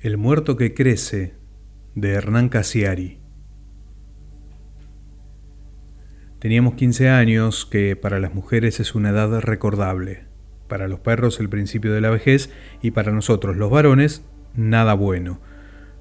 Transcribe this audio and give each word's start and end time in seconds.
El 0.00 0.16
muerto 0.16 0.56
que 0.56 0.74
crece 0.74 1.34
de 1.96 2.12
Hernán 2.12 2.50
Casiari. 2.50 3.18
Teníamos 6.38 6.74
15 6.74 7.08
años, 7.08 7.66
que 7.66 7.96
para 7.96 8.20
las 8.20 8.32
mujeres 8.32 8.78
es 8.78 8.94
una 8.94 9.08
edad 9.08 9.40
recordable, 9.40 10.22
para 10.68 10.86
los 10.86 11.00
perros 11.00 11.40
el 11.40 11.48
principio 11.48 11.92
de 11.92 12.00
la 12.00 12.10
vejez 12.10 12.48
y 12.80 12.92
para 12.92 13.10
nosotros 13.10 13.56
los 13.56 13.72
varones 13.72 14.24
nada 14.54 14.94
bueno. 14.94 15.40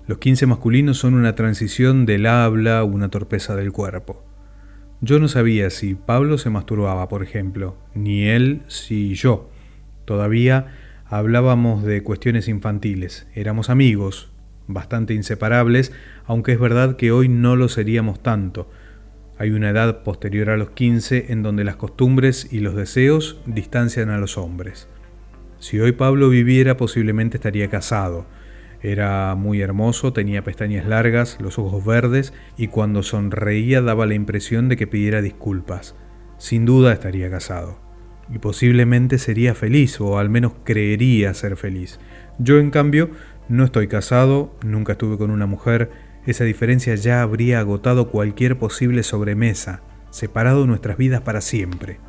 Los 0.05 0.20
15 0.20 0.45
masculinos 0.45 1.00
son 1.00 1.16
una 1.16 1.34
transición 1.34 2.05
del 2.05 2.27
habla, 2.27 2.84
una 2.84 3.09
torpeza 3.09 3.55
del 3.55 3.71
cuerpo. 3.71 4.23
Yo 5.02 5.18
no 5.18 5.27
sabía 5.27 5.71
si 5.71 5.95
Pablo 5.95 6.38
se 6.38 6.52
masturbaba, 6.52 7.07
por 7.07 7.23
ejemplo, 7.23 7.79
ni 7.95 8.27
él 8.27 8.61
si 8.68 9.16
yo. 9.16 9.50
Todavía 10.05 10.68
hablábamos 11.10 11.84
de 11.84 12.04
cuestiones 12.04 12.48
infantiles, 12.48 13.28
éramos 13.34 13.70
amigos, 13.70 14.30
bastante 14.68 15.14
inseparables, 15.14 15.94
aunque 16.25 16.52
es 16.52 16.60
verdad 16.60 16.98
que 16.98 17.11
hoy 17.11 17.29
no 17.29 17.56
lo 17.56 17.70
seríamos 17.70 18.21
tanto. 18.21 18.70
Hay 19.38 19.51
una 19.51 19.70
edad 19.70 20.04
posterior 20.04 20.50
a 20.50 20.57
los 20.57 20.71
15 20.71 21.32
en 21.32 21.43
donde 21.43 21.64
las 21.64 21.75
costumbres 21.75 22.51
y 22.51 22.60
los 22.60 22.75
deseos 22.75 23.39
distancian 23.46 24.10
a 24.10 24.18
los 24.18 24.38
hombres. 24.38 24.89
Si 25.60 25.79
hoy 25.79 25.93
Pablo 25.93 26.29
viviera 26.29 26.75
posiblemente 26.75 27.37
estaría 27.37 27.70
casado. 27.70 28.26
Era 28.82 29.34
muy 29.36 29.62
hermoso, 29.62 30.14
tenía 30.14 30.43
pestañas 30.43 30.86
largas, 30.86 31.37
los 31.42 31.57
ojos 31.57 31.84
verdes 31.86 32.34
y 32.58 32.67
cuando 32.67 33.02
sonreía 33.02 33.81
daba 33.81 34.06
la 34.06 34.14
impresión 34.14 34.70
de 34.70 34.78
que 34.78 34.88
pidiera 34.88 35.22
disculpas. 35.22 35.95
Sin 36.38 36.66
duda 36.66 36.94
estaría 36.94 37.30
casado 37.31 37.86
y 38.33 38.39
posiblemente 38.39 39.17
sería 39.17 39.55
feliz 39.55 39.99
o 40.02 40.17
al 40.17 40.30
menos 40.30 40.53
creería 40.63 41.33
ser 41.33 41.58
feliz. 41.58 41.99
Yo 42.39 42.59
en 42.59 42.72
cambio 42.72 43.09
no 43.50 43.63
estoy 43.63 43.88
casado, 43.88 44.55
nunca 44.63 44.94
estuve 44.94 45.17
con 45.17 45.31
una 45.31 45.45
mujer, 45.45 45.89
esa 46.25 46.44
diferencia 46.44 46.95
ya 46.95 47.22
habría 47.22 47.59
agotado 47.59 48.09
cualquier 48.09 48.58
posible 48.58 49.03
sobremesa, 49.03 49.81
separado 50.09 50.67
nuestras 50.67 50.97
vidas 50.97 51.22
para 51.22 51.42
siempre. 51.42 52.00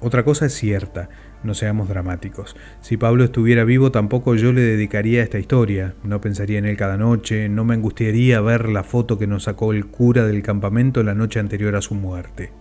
Otra 0.00 0.24
cosa 0.24 0.46
es 0.46 0.54
cierta, 0.54 1.08
no 1.42 1.54
seamos 1.54 1.88
dramáticos. 1.88 2.54
Si 2.80 2.96
Pablo 2.96 3.24
estuviera 3.24 3.64
vivo 3.64 3.90
tampoco 3.90 4.36
yo 4.36 4.52
le 4.52 4.60
dedicaría 4.60 5.20
a 5.20 5.24
esta 5.24 5.40
historia, 5.40 5.94
no 6.04 6.20
pensaría 6.20 6.58
en 6.58 6.66
él 6.66 6.76
cada 6.76 6.96
noche, 6.96 7.48
no 7.48 7.64
me 7.64 7.74
angustiaría 7.74 8.40
ver 8.40 8.68
la 8.68 8.84
foto 8.84 9.18
que 9.18 9.26
nos 9.26 9.44
sacó 9.44 9.72
el 9.72 9.86
cura 9.86 10.24
del 10.24 10.44
campamento 10.44 11.02
la 11.02 11.14
noche 11.14 11.40
anterior 11.40 11.74
a 11.74 11.82
su 11.82 11.96
muerte. 11.96 12.52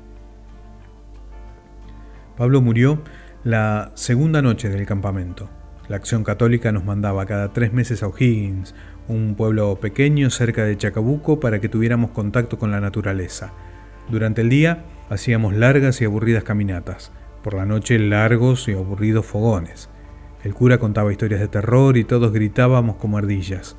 Pablo 2.38 2.62
murió 2.62 3.02
la 3.44 3.92
segunda 3.96 4.44
noche 4.44 4.70
del 4.70 4.86
campamento. 4.86 5.50
La 5.88 5.96
acción 5.96 6.24
católica 6.24 6.72
nos 6.72 6.86
mandaba 6.86 7.26
cada 7.26 7.52
tres 7.52 7.74
meses 7.74 8.04
a 8.04 8.08
O'Higgins, 8.08 8.76
un 9.08 9.34
pueblo 9.36 9.80
pequeño 9.80 10.30
cerca 10.30 10.64
de 10.64 10.78
Chacabuco, 10.78 11.40
para 11.40 11.60
que 11.60 11.68
tuviéramos 11.68 12.12
contacto 12.12 12.60
con 12.60 12.70
la 12.70 12.80
naturaleza. 12.80 13.54
Durante 14.08 14.42
el 14.42 14.50
día 14.50 14.86
hacíamos 15.10 15.56
largas 15.56 16.00
y 16.00 16.06
aburridas 16.06 16.44
caminatas, 16.44 17.12
por 17.42 17.56
la 17.56 17.66
noche 17.66 17.98
largos 17.98 18.68
y 18.68 18.74
aburridos 18.74 19.26
fogones. 19.26 19.90
El 20.44 20.54
cura 20.54 20.78
contaba 20.78 21.12
historias 21.12 21.42
de 21.42 21.48
terror 21.48 21.98
y 21.98 22.04
todos 22.04 22.32
gritábamos 22.32 22.98
como 22.98 23.18
ardillas. 23.18 23.78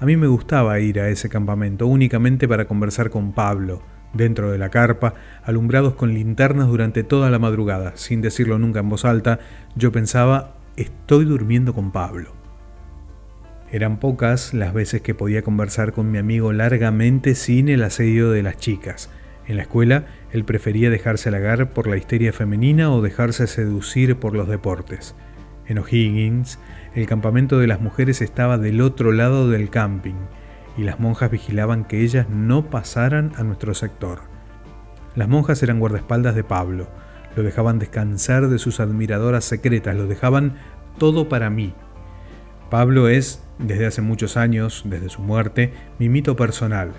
A 0.00 0.06
mí 0.06 0.16
me 0.16 0.26
gustaba 0.26 0.80
ir 0.80 0.98
a 0.98 1.08
ese 1.08 1.28
campamento 1.28 1.86
únicamente 1.86 2.48
para 2.48 2.64
conversar 2.64 3.10
con 3.10 3.32
Pablo, 3.32 3.80
dentro 4.16 4.50
de 4.50 4.58
la 4.58 4.70
carpa, 4.70 5.14
alumbrados 5.44 5.94
con 5.94 6.14
linternas 6.14 6.68
durante 6.68 7.04
toda 7.04 7.30
la 7.30 7.38
madrugada. 7.38 7.92
Sin 7.96 8.20
decirlo 8.20 8.58
nunca 8.58 8.80
en 8.80 8.88
voz 8.88 9.04
alta, 9.04 9.38
yo 9.74 9.92
pensaba, 9.92 10.54
estoy 10.76 11.24
durmiendo 11.24 11.74
con 11.74 11.92
Pablo. 11.92 12.34
Eran 13.70 13.98
pocas 13.98 14.54
las 14.54 14.72
veces 14.72 15.02
que 15.02 15.14
podía 15.14 15.42
conversar 15.42 15.92
con 15.92 16.10
mi 16.10 16.18
amigo 16.18 16.52
largamente 16.52 17.34
sin 17.34 17.68
el 17.68 17.82
asedio 17.82 18.30
de 18.30 18.42
las 18.42 18.56
chicas. 18.58 19.10
En 19.46 19.56
la 19.56 19.62
escuela, 19.62 20.06
él 20.32 20.44
prefería 20.44 20.90
dejarse 20.90 21.28
halagar 21.28 21.70
por 21.70 21.86
la 21.86 21.96
histeria 21.96 22.32
femenina 22.32 22.92
o 22.92 23.02
dejarse 23.02 23.46
seducir 23.46 24.16
por 24.16 24.34
los 24.34 24.48
deportes. 24.48 25.14
En 25.66 25.78
O'Higgins, 25.78 26.58
el 26.94 27.06
campamento 27.06 27.58
de 27.58 27.66
las 27.66 27.80
mujeres 27.80 28.22
estaba 28.22 28.56
del 28.58 28.80
otro 28.80 29.12
lado 29.12 29.50
del 29.50 29.68
camping 29.68 30.14
y 30.76 30.82
las 30.82 31.00
monjas 31.00 31.30
vigilaban 31.30 31.84
que 31.84 32.02
ellas 32.02 32.28
no 32.28 32.70
pasaran 32.70 33.32
a 33.36 33.42
nuestro 33.42 33.74
sector. 33.74 34.20
Las 35.14 35.28
monjas 35.28 35.62
eran 35.62 35.80
guardaespaldas 35.80 36.34
de 36.34 36.44
Pablo, 36.44 36.88
lo 37.36 37.42
dejaban 37.42 37.78
descansar 37.78 38.48
de 38.48 38.58
sus 38.58 38.80
admiradoras 38.80 39.44
secretas, 39.44 39.96
lo 39.96 40.06
dejaban 40.06 40.54
todo 40.98 41.28
para 41.28 41.50
mí. 41.50 41.74
Pablo 42.70 43.08
es, 43.08 43.42
desde 43.58 43.86
hace 43.86 44.02
muchos 44.02 44.36
años, 44.36 44.82
desde 44.86 45.08
su 45.08 45.22
muerte, 45.22 45.72
mi 45.98 46.08
mito 46.08 46.36
personal. 46.36 46.92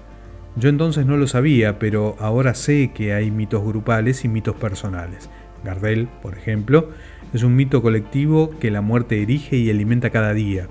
Yo 0.55 0.69
entonces 0.69 1.05
no 1.05 1.17
lo 1.17 1.27
sabía, 1.27 1.77
pero 1.77 2.15
ahora 2.19 2.55
sé 2.55 2.91
que 2.93 3.13
hay 3.13 3.29
mitos 3.29 3.63
grupales 3.63 4.25
y 4.25 4.27
mitos 4.27 4.55
personales. 4.55 5.29
Gardel, 5.63 6.07
por 6.21 6.37
ejemplo, 6.37 6.89
es 7.33 7.43
un 7.43 7.55
mito 7.55 7.81
colectivo 7.81 8.57
que 8.59 8.71
la 8.71 8.81
muerte 8.81 9.21
erige 9.21 9.57
y 9.57 9.69
alimenta 9.69 10.09
cada 10.09 10.33
día. 10.33 10.67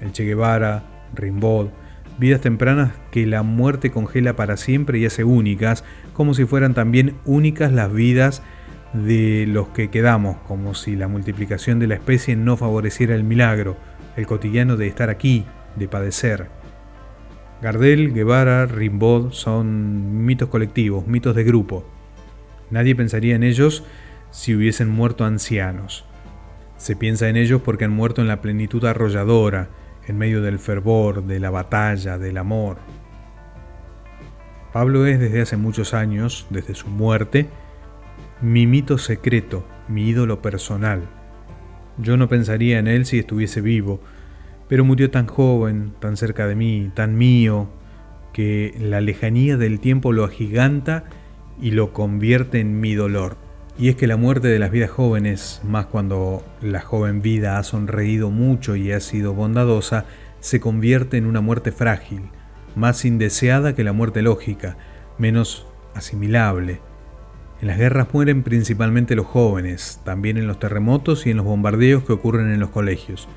El 0.00 0.12
Che 0.12 0.24
Guevara, 0.24 0.84
Rimbaud, 1.14 1.70
vidas 2.18 2.40
tempranas 2.40 2.92
que 3.10 3.26
la 3.26 3.42
muerte 3.42 3.90
congela 3.90 4.36
para 4.36 4.56
siempre 4.56 4.98
y 4.98 5.06
hace 5.06 5.24
únicas, 5.24 5.84
como 6.12 6.34
si 6.34 6.44
fueran 6.44 6.74
también 6.74 7.14
únicas 7.24 7.72
las 7.72 7.92
vidas 7.92 8.42
de 8.92 9.46
los 9.46 9.68
que 9.68 9.90
quedamos, 9.90 10.36
como 10.46 10.74
si 10.74 10.96
la 10.96 11.08
multiplicación 11.08 11.78
de 11.78 11.86
la 11.86 11.94
especie 11.94 12.36
no 12.36 12.56
favoreciera 12.56 13.14
el 13.14 13.24
milagro, 13.24 13.76
el 14.16 14.26
cotidiano 14.26 14.76
de 14.76 14.86
estar 14.86 15.10
aquí, 15.10 15.44
de 15.76 15.88
padecer. 15.88 16.48
Gardel, 17.60 18.12
Guevara, 18.12 18.66
Rimbaud 18.66 19.32
son 19.32 20.24
mitos 20.24 20.48
colectivos, 20.48 21.06
mitos 21.06 21.34
de 21.34 21.44
grupo. 21.44 21.84
Nadie 22.70 22.94
pensaría 22.94 23.34
en 23.34 23.42
ellos 23.42 23.84
si 24.30 24.54
hubiesen 24.54 24.88
muerto 24.88 25.24
ancianos. 25.24 26.04
Se 26.76 26.94
piensa 26.94 27.28
en 27.28 27.36
ellos 27.36 27.60
porque 27.62 27.84
han 27.84 27.90
muerto 27.90 28.20
en 28.22 28.28
la 28.28 28.40
plenitud 28.40 28.84
arrolladora, 28.84 29.70
en 30.08 30.18
medio 30.18 30.42
del 30.42 30.58
fervor, 30.58 31.24
de 31.24 31.38
la 31.38 31.50
batalla, 31.50 32.18
del 32.18 32.38
amor. 32.38 32.78
Pablo 34.72 35.06
es 35.06 35.20
desde 35.20 35.42
hace 35.42 35.56
muchos 35.56 35.94
años, 35.94 36.46
desde 36.50 36.74
su 36.74 36.88
muerte, 36.88 37.48
mi 38.40 38.66
mito 38.66 38.98
secreto, 38.98 39.66
mi 39.88 40.08
ídolo 40.08 40.42
personal. 40.42 41.02
Yo 41.98 42.16
no 42.16 42.28
pensaría 42.28 42.78
en 42.78 42.86
él 42.86 43.06
si 43.06 43.18
estuviese 43.18 43.60
vivo, 43.60 44.00
pero 44.68 44.84
murió 44.84 45.10
tan 45.10 45.26
joven, 45.26 45.92
tan 46.00 46.16
cerca 46.16 46.46
de 46.46 46.54
mí, 46.54 46.90
tan 46.94 47.16
mío, 47.16 47.68
que 48.32 48.74
la 48.78 49.00
lejanía 49.00 49.56
del 49.56 49.80
tiempo 49.80 50.12
lo 50.12 50.24
agiganta 50.24 51.04
y 51.60 51.72
lo 51.72 51.92
convierte 51.92 52.60
en 52.60 52.80
mi 52.80 52.94
dolor. 52.94 53.47
Y 53.78 53.90
es 53.90 53.94
que 53.94 54.08
la 54.08 54.16
muerte 54.16 54.48
de 54.48 54.58
las 54.58 54.72
vidas 54.72 54.90
jóvenes, 54.90 55.60
más 55.64 55.86
cuando 55.86 56.44
la 56.60 56.80
joven 56.80 57.22
vida 57.22 57.58
ha 57.58 57.62
sonreído 57.62 58.28
mucho 58.28 58.74
y 58.74 58.90
ha 58.90 58.98
sido 58.98 59.34
bondadosa, 59.34 60.04
se 60.40 60.58
convierte 60.58 61.16
en 61.16 61.26
una 61.26 61.40
muerte 61.40 61.70
frágil, 61.70 62.22
más 62.74 63.04
indeseada 63.04 63.76
que 63.76 63.84
la 63.84 63.92
muerte 63.92 64.20
lógica, 64.20 64.76
menos 65.16 65.64
asimilable. 65.94 66.80
En 67.60 67.68
las 67.68 67.78
guerras 67.78 68.08
mueren 68.12 68.42
principalmente 68.42 69.14
los 69.14 69.26
jóvenes, 69.26 70.00
también 70.04 70.38
en 70.38 70.48
los 70.48 70.58
terremotos 70.58 71.24
y 71.26 71.30
en 71.30 71.36
los 71.36 71.46
bombardeos 71.46 72.02
que 72.02 72.12
ocurren 72.12 72.50
en 72.50 72.58
los 72.58 72.70
colegios, 72.70 73.28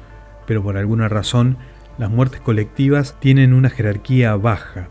pero 0.47 0.63
por 0.63 0.75
alguna 0.75 1.07
razón 1.07 1.57
las 1.99 2.09
muertes 2.09 2.41
colectivas 2.41 3.15
tienen 3.19 3.53
una 3.53 3.69
jerarquía 3.69 4.35
baja, 4.37 4.89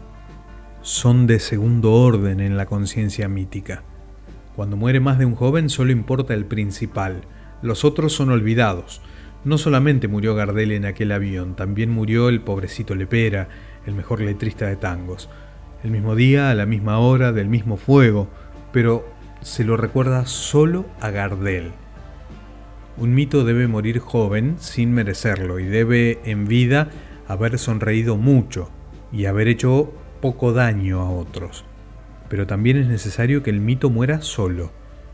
son 0.83 1.27
de 1.27 1.41
segundo 1.41 1.93
orden 1.93 2.39
en 2.39 2.57
la 2.57 2.67
conciencia 2.67 3.29
mítica. 3.29 3.83
Cuando 4.61 4.77
muere 4.77 5.01
más 5.01 5.19
de 5.19 5.25
un 5.25 5.37
joven 5.37 5.71
solo 5.71 5.91
importa 5.91 6.35
el 6.35 6.45
principal, 6.45 7.23
los 7.63 7.83
otros 7.83 8.13
son 8.13 8.29
olvidados. 8.29 9.01
No 9.43 9.57
solamente 9.57 10.07
murió 10.07 10.35
Gardel 10.35 10.73
en 10.73 10.85
aquel 10.85 11.13
avión, 11.13 11.57
también 11.57 11.89
murió 11.89 12.29
el 12.29 12.43
pobrecito 12.43 12.95
Lepera, 12.95 13.49
el 13.87 13.95
mejor 13.95 14.21
letrista 14.21 14.67
de 14.67 14.77
tangos. 14.77 15.31
El 15.83 15.93
mismo 15.93 16.15
día, 16.15 16.51
a 16.51 16.55
la 16.55 16.67
misma 16.67 16.99
hora, 16.99 17.33
del 17.33 17.49
mismo 17.49 17.79
fuego, 17.79 18.29
pero 18.71 19.09
se 19.41 19.65
lo 19.65 19.79
recuerda 19.79 20.27
solo 20.27 20.85
a 21.01 21.09
Gardel. 21.09 21.73
Un 22.99 23.15
mito 23.15 23.45
debe 23.45 23.67
morir 23.67 23.99
joven 23.99 24.57
sin 24.59 24.93
merecerlo 24.93 25.59
y 25.59 25.65
debe 25.65 26.21
en 26.27 26.47
vida 26.47 26.91
haber 27.27 27.59
sonreído 27.59 28.19
mucho 28.19 28.69
y 29.11 29.25
haber 29.25 29.49
hecho 29.49 29.95
poco 30.21 30.53
daño 30.53 31.01
a 31.01 31.09
otros 31.09 31.65
pero 32.31 32.47
también 32.47 32.79
es 32.79 32.87
necesario 32.87 33.43
que 33.43 33.51
el 33.51 33.61
mito 33.61 33.91
muera 33.91 34.23
solo. 34.23 34.73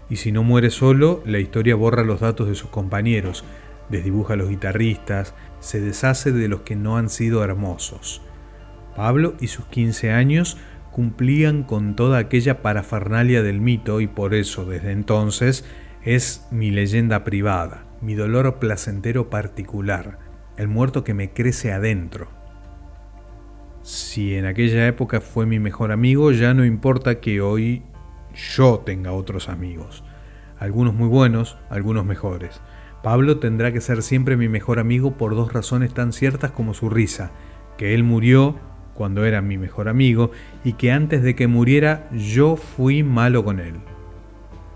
Y 0.09 0.17
si 0.17 0.31
no 0.31 0.45
muere 0.45 0.71
solo, 0.71 1.23
la 1.27 1.41
historia 1.41 1.75
borra 1.75 2.05
los 2.05 2.21
datos 2.21 2.47
de 2.47 2.55
sus 2.55 2.69
compañeros, 2.71 3.43
desdibuja 3.89 4.35
a 4.35 4.37
los 4.37 4.51
guitarristas, 4.51 5.35
se 5.59 5.81
deshace 5.81 6.31
de 6.31 6.47
los 6.47 6.61
que 6.61 6.77
no 6.77 6.99
han 6.99 7.09
sido 7.09 7.43
hermosos. 7.43 8.23
Pablo 8.95 9.35
y 9.41 9.49
sus 9.49 9.65
15 9.67 10.13
años 10.13 10.59
cumplían 10.93 11.65
con 11.65 11.97
toda 11.97 12.19
aquella 12.19 12.63
parafernalia 12.63 13.43
del 13.43 13.61
mito 13.61 14.01
y 14.01 14.07
por 14.07 14.35
eso 14.35 14.65
desde 14.65 14.93
entonces 14.93 15.65
es 16.05 16.47
mi 16.51 16.71
leyenda 16.71 17.25
privada, 17.25 17.85
mi 18.01 18.15
dolor 18.15 18.59
placentero 18.59 19.31
particular. 19.31 20.19
el 20.57 20.69
muerto 20.69 21.05
que 21.05 21.13
me 21.13 21.33
crece 21.35 21.71
adentro. 21.71 22.36
Si 23.87 24.35
en 24.35 24.47
aquella 24.47 24.85
época 24.89 25.21
fue 25.21 25.47
mi 25.47 25.61
mejor 25.61 25.93
amigo, 25.93 26.33
ya 26.33 26.55
no 26.55 26.65
importa 26.65 27.21
que 27.21 27.41
hoy 27.41 27.85
yo 28.35 28.81
tenga 28.85 29.13
otros 29.13 29.49
amigos. 29.49 30.03
Algunos 30.59 30.93
muy 30.93 31.07
buenos, 31.07 31.57
algunos 31.71 32.05
mejores. 32.05 32.61
Pablo 33.05 33.39
tendrá 33.39 33.71
que 33.71 33.81
ser 33.81 34.03
siempre 34.03 34.37
mi 34.37 34.49
mejor 34.49 34.81
amigo 34.81 35.13
por 35.13 35.37
dos 35.37 35.53
razones 35.53 35.95
tan 35.95 36.13
ciertas 36.13 36.51
como 36.51 36.75
su 36.75 36.91
risa, 36.91 37.31
que 37.79 37.95
él 37.95 38.03
murió 38.03 38.57
cuando 38.93 39.25
era 39.25 39.41
mi 39.41 39.57
mejor 39.57 39.89
amigo 39.89 40.33
y 40.65 40.73
que 40.73 40.91
antes 40.91 41.23
de 41.23 41.37
que 41.37 41.47
muriera 41.47 42.09
yo 42.11 42.57
fui 42.57 43.05
malo 43.05 43.45
con 43.45 43.61
él. 43.61 43.77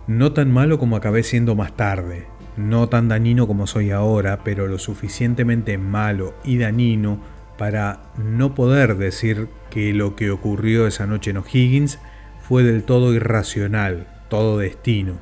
No 0.07 0.31
tan 0.35 0.53
malo 0.53 0.79
como 0.79 0.95
acabé 0.95 1.25
siendo 1.25 1.57
más 1.57 1.77
tarde, 1.77 2.29
no 2.57 2.89
tan 2.89 3.09
dañino 3.09 3.49
como 3.49 3.67
soy 3.67 3.91
ahora, 3.91 4.45
pero 4.45 4.69
lo 4.69 4.79
suficientemente 4.79 5.79
malo 5.79 6.33
y 6.45 6.59
dañino 6.59 7.40
para 7.61 8.01
no 8.17 8.55
poder 8.55 8.97
decir 8.97 9.49
que 9.69 9.93
lo 9.93 10.17
que 10.17 10.31
ocurrió 10.31 10.87
esa 10.87 11.07
noche 11.07 11.33
en 11.33 11.37
O'Higgins 11.37 11.99
fue 12.41 12.63
del 12.63 12.85
todo 12.85 13.13
irracional, 13.13 14.07
todo 14.31 14.57
destino. 14.57 15.19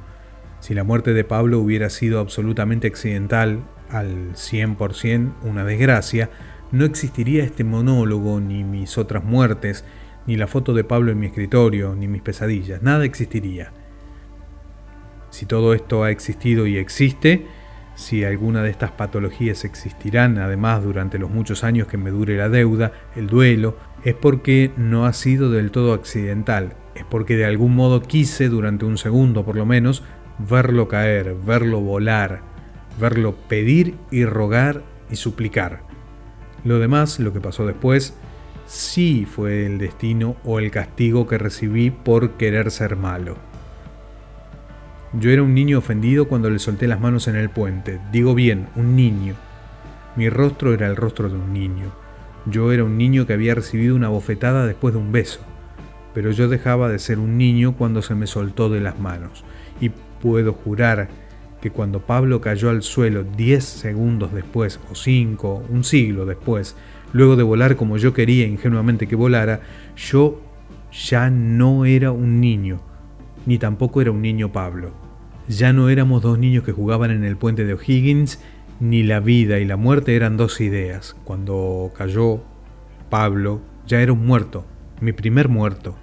Si 0.61 0.73
la 0.73 0.85
muerte 0.85 1.15
de 1.15 1.25
Pablo 1.25 1.59
hubiera 1.59 1.91
sido 1.91 2.21
absolutamente 2.21 2.87
accidental, 2.87 3.65
al 3.91 4.35
100% 4.35 5.33
una 5.43 5.65
desgracia, 5.65 6.31
no 6.71 6.85
existiría 6.85 7.43
este 7.43 7.65
monólogo, 7.65 8.39
ni 8.39 8.63
mis 8.63 8.99
otras 8.99 9.25
muertes, 9.25 9.85
ni 10.29 10.37
la 10.37 10.47
foto 10.47 10.75
de 10.75 10.85
Pablo 10.85 11.11
en 11.11 11.19
mi 11.19 11.27
escritorio, 11.27 11.97
ni 11.97 12.07
mis 12.07 12.23
pesadillas, 12.23 12.83
nada 12.85 13.05
existiría. 13.05 13.73
Si 15.31 15.45
todo 15.45 15.75
esto 15.75 16.05
ha 16.05 16.13
existido 16.13 16.69
y 16.69 16.77
existe, 16.77 17.49
si 17.99 18.23
alguna 18.23 18.63
de 18.63 18.71
estas 18.71 18.93
patologías 18.93 19.65
existirán, 19.65 20.39
además 20.39 20.85
durante 20.85 21.19
los 21.19 21.31
muchos 21.31 21.65
años 21.65 21.89
que 21.89 21.97
me 21.97 22.11
dure 22.11 22.37
la 22.37 22.49
deuda, 22.49 22.93
el 23.17 23.27
duelo, 23.27 23.77
es 24.05 24.15
porque 24.15 24.71
no 24.77 25.05
ha 25.05 25.13
sido 25.13 25.51
del 25.51 25.73
todo 25.73 25.95
accidental, 25.95 26.75
es 26.95 27.03
porque 27.05 27.37
de 27.37 27.45
algún 27.45 27.75
modo 27.75 28.01
quise, 28.01 28.49
durante 28.49 28.85
un 28.85 28.99
segundo 28.99 29.45
por 29.45 29.57
lo 29.57 29.67
menos, 29.67 30.05
verlo 30.39 30.87
caer, 30.87 31.35
verlo 31.45 31.81
volar, 31.81 32.43
verlo 33.01 33.35
pedir 33.35 33.97
y 34.13 34.25
rogar 34.25 34.85
y 35.11 35.17
suplicar. 35.17 35.83
Lo 36.63 36.79
demás, 36.79 37.19
lo 37.19 37.33
que 37.33 37.41
pasó 37.41 37.67
después, 37.67 38.17
sí 38.67 39.27
fue 39.29 39.67
el 39.67 39.79
destino 39.79 40.37
o 40.45 40.61
el 40.61 40.71
castigo 40.71 41.27
que 41.27 41.37
recibí 41.37 41.91
por 41.91 42.37
querer 42.37 42.71
ser 42.71 42.95
malo. 42.95 43.48
Yo 45.15 45.31
era 45.31 45.43
un 45.43 45.55
niño 45.55 45.79
ofendido 45.79 46.29
cuando 46.29 46.51
le 46.51 46.59
solté 46.59 46.87
las 46.87 47.01
manos 47.01 47.29
en 47.29 47.37
el 47.37 47.49
puente. 47.49 47.99
Digo 48.13 48.35
bien, 48.35 48.67
un 48.77 48.95
niño. 48.95 49.37
Mi 50.17 50.29
rostro 50.29 50.75
era 50.75 50.87
el 50.87 50.97
rostro 50.97 51.31
de 51.31 51.37
un 51.37 51.55
niño. 51.55 51.87
Yo 52.45 52.73
era 52.73 52.85
un 52.85 52.99
niño 52.99 53.27
que 53.27 53.33
había 53.33 53.55
recibido 53.55 53.97
una 53.97 54.11
bofetada 54.11 54.67
después 54.67 54.93
de 54.93 55.01
un 55.01 55.11
beso. 55.11 55.41
Pero 56.13 56.31
yo 56.31 56.49
dejaba 56.49 56.91
de 56.91 56.99
ser 56.99 57.19
un 57.19 57.39
niño 57.39 57.75
cuando 57.75 58.03
se 58.03 58.15
me 58.15 58.27
soltó 58.27 58.69
de 58.69 58.81
las 58.81 59.01
manos. 59.01 59.45
Y 59.81 59.93
puedo 60.21 60.53
jurar 60.53 61.09
que 61.63 61.71
cuando 61.71 62.01
Pablo 62.01 62.43
cayó 62.43 62.69
al 62.69 62.83
suelo 62.83 63.25
diez 63.25 63.65
segundos 63.65 64.35
después, 64.35 64.79
o 64.93 64.95
cinco, 64.95 65.63
un 65.71 65.85
siglo 65.85 66.27
después, 66.27 66.77
luego 67.15 67.35
de 67.35 67.45
volar 67.45 67.77
como 67.77 67.97
yo 67.97 68.13
quería 68.13 68.47
ingenuamente 68.47 69.09
que 69.09 69.17
volara, 69.17 69.61
yo 69.97 70.43
ya 70.93 71.31
no 71.31 71.87
era 71.87 72.13
un 72.13 72.43
niño 72.43 72.88
ni 73.49 73.57
tampoco 73.57 74.03
era 74.03 74.11
un 74.11 74.21
niño 74.21 74.53
Pablo. 74.53 74.93
Ya 75.49 75.73
no 75.73 75.89
éramos 75.89 76.21
dos 76.21 76.39
niños 76.39 76.65
que 76.65 76.73
jugaban 76.73 77.11
en 77.11 77.25
el 77.25 77.39
puente 77.39 77.65
de 77.65 77.73
O'Higgins, 77.73 78.41
ni 78.79 79.03
la 79.03 79.21
vida 79.21 79.59
y 79.59 79.65
la 79.65 79.79
muerte 79.79 80.15
eran 80.15 80.37
dos 80.37 80.61
ideas. 80.61 81.17
Cuando 81.25 81.91
cayó 81.97 82.43
Pablo, 83.09 83.63
ya 83.87 84.03
era 84.03 84.13
un 84.13 84.27
muerto, 84.27 84.67
mi 85.01 85.13
primer 85.13 85.49
muerto, 85.49 85.97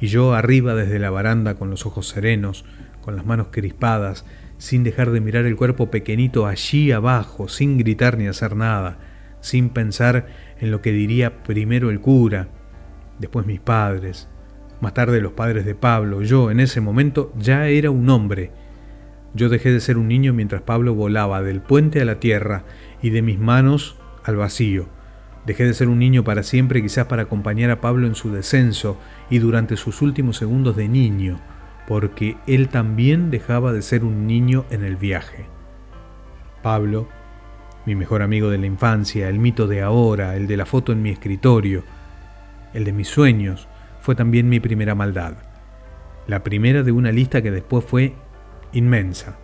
y 0.00 0.08
yo 0.08 0.34
arriba 0.34 0.74
desde 0.74 0.98
la 0.98 1.10
baranda 1.10 1.54
con 1.54 1.70
los 1.70 1.86
ojos 1.86 2.08
serenos, 2.08 2.64
con 3.00 3.14
las 3.14 3.24
manos 3.24 3.46
crispadas, 3.52 4.24
sin 4.56 4.82
dejar 4.82 5.12
de 5.12 5.20
mirar 5.20 5.46
el 5.46 5.54
cuerpo 5.54 5.92
pequeñito 5.92 6.48
allí 6.48 6.90
abajo, 6.90 7.46
sin 7.46 7.78
gritar 7.78 8.18
ni 8.18 8.26
hacer 8.26 8.56
nada, 8.56 8.98
sin 9.40 9.68
pensar 9.68 10.26
en 10.58 10.72
lo 10.72 10.82
que 10.82 10.90
diría 10.90 11.44
primero 11.44 11.90
el 11.90 12.00
cura, 12.00 12.48
después 13.20 13.46
mis 13.46 13.60
padres, 13.60 14.28
más 14.80 14.94
tarde 14.94 15.20
los 15.20 15.32
padres 15.32 15.64
de 15.64 15.74
Pablo, 15.74 16.22
yo 16.22 16.50
en 16.50 16.60
ese 16.60 16.80
momento 16.80 17.32
ya 17.36 17.66
era 17.66 17.90
un 17.90 18.08
hombre. 18.10 18.52
Yo 19.34 19.48
dejé 19.48 19.72
de 19.72 19.80
ser 19.80 19.98
un 19.98 20.08
niño 20.08 20.32
mientras 20.32 20.62
Pablo 20.62 20.94
volaba 20.94 21.42
del 21.42 21.60
puente 21.60 22.00
a 22.00 22.04
la 22.04 22.20
tierra 22.20 22.64
y 23.02 23.10
de 23.10 23.22
mis 23.22 23.38
manos 23.38 23.96
al 24.24 24.36
vacío. 24.36 24.86
Dejé 25.46 25.64
de 25.64 25.74
ser 25.74 25.88
un 25.88 25.98
niño 25.98 26.24
para 26.24 26.42
siempre, 26.42 26.82
quizás 26.82 27.06
para 27.06 27.22
acompañar 27.22 27.70
a 27.70 27.80
Pablo 27.80 28.06
en 28.06 28.14
su 28.14 28.30
descenso 28.30 28.98
y 29.30 29.38
durante 29.38 29.76
sus 29.76 30.02
últimos 30.02 30.36
segundos 30.36 30.76
de 30.76 30.88
niño, 30.88 31.40
porque 31.86 32.36
él 32.46 32.68
también 32.68 33.30
dejaba 33.30 33.72
de 33.72 33.82
ser 33.82 34.04
un 34.04 34.26
niño 34.26 34.64
en 34.70 34.84
el 34.84 34.96
viaje. 34.96 35.46
Pablo, 36.62 37.08
mi 37.86 37.94
mejor 37.94 38.22
amigo 38.22 38.50
de 38.50 38.58
la 38.58 38.66
infancia, 38.66 39.28
el 39.28 39.38
mito 39.38 39.66
de 39.66 39.80
ahora, 39.80 40.36
el 40.36 40.46
de 40.46 40.56
la 40.58 40.66
foto 40.66 40.92
en 40.92 41.00
mi 41.00 41.10
escritorio, 41.10 41.82
el 42.74 42.84
de 42.84 42.92
mis 42.92 43.08
sueños, 43.08 43.68
fue 44.00 44.14
también 44.14 44.48
mi 44.48 44.60
primera 44.60 44.94
maldad. 44.94 45.34
La 46.26 46.44
primera 46.44 46.82
de 46.82 46.92
una 46.92 47.12
lista 47.12 47.42
que 47.42 47.50
después 47.50 47.84
fue 47.84 48.14
inmensa. 48.72 49.38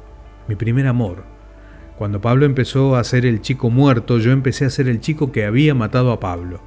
Mi 0.49 0.55
primer 0.55 0.87
amor. 0.87 1.25
Cuando 1.97 2.21
Pablo 2.21 2.45
empezó 2.45 2.97
a 2.97 3.05
ser 3.05 3.25
el 3.25 3.41
chico 3.41 3.71
muerto, 3.71 4.19
yo 4.19 4.33
empecé 4.33 4.65
a 4.65 4.71
ser 4.71 4.89
el 4.89 5.01
chico 5.01 5.33
que 5.33 5.45
había 5.45 5.75
matado 5.75 6.12
a 6.12 6.21
Pablo. 6.21 6.61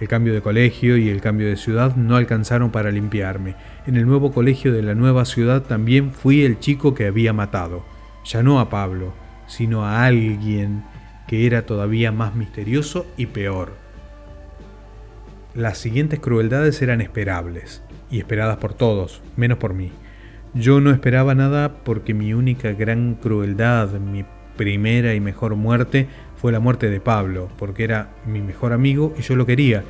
El 0.00 0.08
cambio 0.08 0.32
de 0.32 0.40
colegio 0.40 0.96
y 0.96 1.08
el 1.08 1.20
cambio 1.20 1.48
de 1.48 1.56
ciudad 1.56 1.96
no 1.96 2.16
alcanzaron 2.16 2.70
para 2.70 2.90
limpiarme. 2.90 3.56
En 3.86 3.96
el 3.96 4.06
nuevo 4.06 4.32
colegio 4.32 4.72
de 4.72 4.82
la 4.82 4.94
nueva 4.94 5.24
ciudad 5.24 5.62
también 5.62 6.12
fui 6.12 6.42
el 6.42 6.58
chico 6.58 6.94
que 6.94 7.06
había 7.06 7.32
matado. 7.32 7.84
Ya 8.24 8.42
no 8.42 8.60
a 8.60 8.70
Pablo, 8.70 9.12
sino 9.46 9.84
a 9.84 10.04
alguien 10.04 10.84
que 11.26 11.46
era 11.46 11.66
todavía 11.66 12.12
más 12.12 12.34
misterioso 12.34 13.06
y 13.16 13.26
peor. 13.26 13.74
Las 15.54 15.78
siguientes 15.78 16.20
crueldades 16.20 16.80
eran 16.80 17.00
esperables, 17.00 17.82
y 18.08 18.20
esperadas 18.20 18.58
por 18.58 18.72
todos, 18.72 19.20
menos 19.36 19.58
por 19.58 19.74
mí. 19.74 19.90
Yo 20.54 20.80
no 20.80 20.92
esperaba 20.92 21.34
nada 21.34 21.82
porque 21.82 22.14
mi 22.14 22.34
única 22.34 22.70
gran 22.70 23.16
crueldad, 23.16 23.90
mi 23.94 24.24
primera 24.56 25.12
y 25.14 25.20
mejor 25.20 25.56
muerte, 25.56 26.06
fue 26.36 26.52
la 26.52 26.60
muerte 26.60 26.88
de 26.88 27.00
Pablo, 27.00 27.48
porque 27.58 27.82
era 27.82 28.10
mi 28.26 28.40
mejor 28.40 28.72
amigo 28.72 29.12
y 29.18 29.22
yo 29.22 29.34
lo 29.34 29.44
quería, 29.44 29.82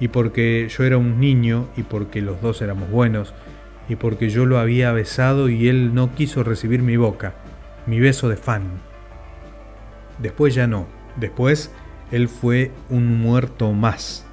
y 0.00 0.08
porque 0.08 0.68
yo 0.68 0.82
era 0.82 0.98
un 0.98 1.20
niño 1.20 1.68
y 1.76 1.84
porque 1.84 2.20
los 2.20 2.42
dos 2.42 2.60
éramos 2.60 2.90
buenos, 2.90 3.34
y 3.88 3.94
porque 3.94 4.30
yo 4.30 4.46
lo 4.46 4.58
había 4.58 4.90
besado 4.90 5.48
y 5.48 5.68
él 5.68 5.94
no 5.94 6.12
quiso 6.16 6.42
recibir 6.42 6.82
mi 6.82 6.96
boca, 6.96 7.34
mi 7.86 8.00
beso 8.00 8.28
de 8.28 8.36
fan. 8.36 8.64
Después 10.18 10.56
ya 10.56 10.66
no, 10.66 10.88
después 11.14 11.70
él 12.10 12.28
fue 12.28 12.72
un 12.90 13.20
muerto 13.20 13.72
más, 13.72 14.26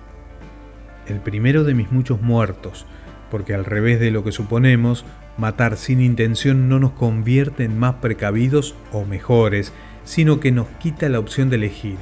el 1.08 1.20
primero 1.20 1.64
de 1.64 1.74
mis 1.74 1.92
muchos 1.92 2.22
muertos, 2.22 2.86
porque 3.30 3.54
al 3.54 3.66
revés 3.66 4.00
de 4.00 4.12
lo 4.12 4.24
que 4.24 4.32
suponemos, 4.32 5.06
matar 5.38 5.78
sin 5.78 6.02
intención 6.02 6.70
no 6.70 6.80
nos 6.80 6.92
convierte 6.92 7.64
en 7.64 7.80
más 7.80 7.96
precavidos 7.96 8.76
o 8.92 9.06
mejores, 9.06 9.74
sino 10.04 10.40
que 10.40 10.52
nos 10.52 10.68
quita 10.80 11.10
la 11.10 11.20
opción 11.20 11.50
de 11.50 11.56
elegir. 11.56 11.98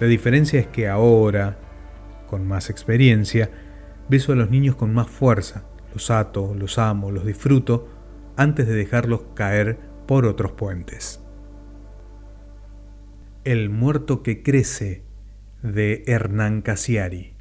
La 0.00 0.06
diferencia 0.06 0.58
es 0.58 0.66
que 0.66 0.88
ahora, 0.88 1.58
con 2.28 2.46
más 2.46 2.70
experiencia, 2.70 3.50
beso 4.08 4.32
a 4.32 4.36
los 4.36 4.50
niños 4.50 4.76
con 4.76 4.92
más 4.92 5.08
fuerza, 5.08 5.64
los 5.92 6.10
ato, 6.10 6.54
los 6.54 6.78
amo, 6.78 7.10
los 7.10 7.26
disfruto, 7.26 7.88
antes 8.36 8.66
de 8.66 8.74
dejarlos 8.74 9.22
caer 9.34 9.78
por 10.06 10.24
otros 10.26 10.52
puentes. 10.52 11.20
El 13.44 13.70
muerto 13.70 14.22
que 14.22 14.42
crece 14.42 15.04
de 15.62 16.02
Hernán 16.06 16.62
Casiari 16.62 17.34